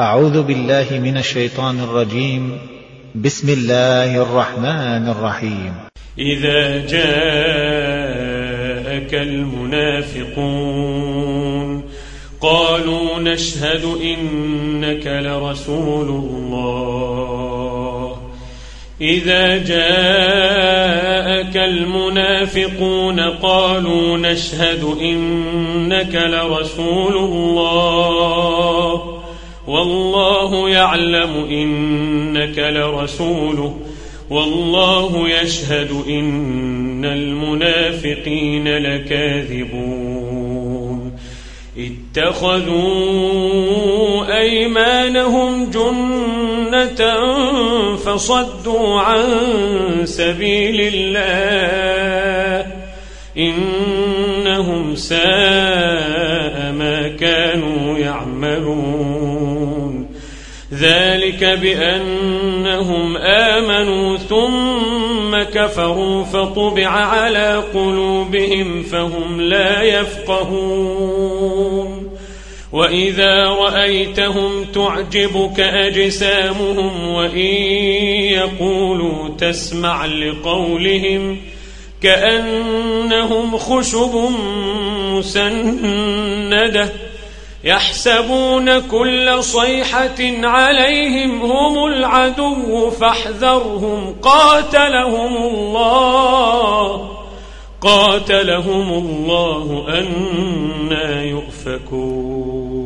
[0.00, 2.58] أعوذ بالله من الشيطان الرجيم.
[3.14, 5.74] بسم الله الرحمن الرحيم.
[6.18, 7.04] إذا جاءك
[9.14, 10.38] المنافقون
[12.40, 18.16] قالوا نشهد إنك لرسول الله.
[19.00, 28.77] إذا جاءك المنافقون قالوا نشهد إنك لرسول الله.
[29.68, 33.76] والله يعلم إنك لرسوله
[34.30, 40.28] والله يشهد إن المنافقين لكاذبون.
[42.16, 42.78] اتخذوا
[44.38, 47.26] أيمانهم جنة
[47.96, 49.24] فصدوا عن
[50.04, 52.66] سبيل الله
[53.38, 58.37] إنهم ساء ما كانوا يعملون.
[60.80, 71.38] ذلك بأنهم آمنوا ثم كفروا فطبع على قلوبهم فهم لا يفقهون.
[72.72, 77.54] وإذا رأيتهم تعجبك أجسامهم وإن
[78.32, 81.38] يقولوا تسمع لقولهم ۖ
[82.02, 84.30] كأنهم خشب
[85.12, 86.92] مسندة
[87.64, 94.14] يحسبون كل صيحة عليهم هم العدو فاحذرهم.
[94.22, 97.10] قاتلهم الله.
[97.80, 102.78] قاتلهم الله أنا يؤفكون.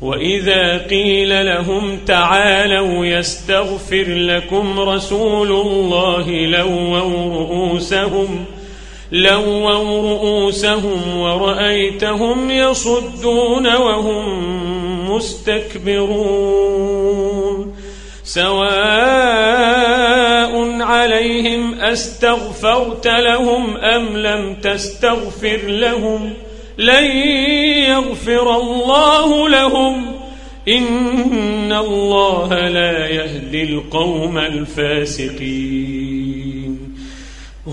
[0.00, 8.44] وإذا قيل لهم تعالوا يستغفر لكم رسول الله لووا رؤوسهم
[9.12, 9.72] لووا
[10.12, 14.24] رؤوسهم ورأيتهم يصدون وهم
[15.10, 16.54] مستكبرون.
[18.24, 18.54] سواء
[20.82, 26.44] عليهم أستغفرت لهم أم لم تستغفر لهم ۖ
[26.78, 27.04] لن
[27.88, 30.12] يغفر الله لهم.
[30.68, 35.93] إن الله لا يهدي القوم الفاسقين.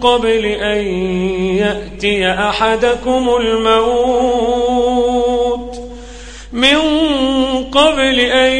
[0.00, 0.86] قبل أن
[1.56, 5.08] يأتي أحدكم الموت.
[6.52, 6.78] من
[7.72, 8.52] قبل أن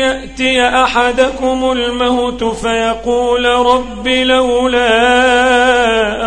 [0.00, 4.90] يأتي أحدكم الموت فيقول رب لولا